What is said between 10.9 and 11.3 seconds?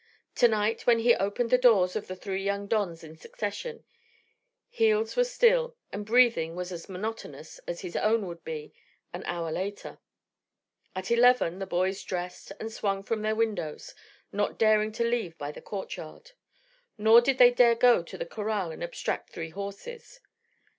At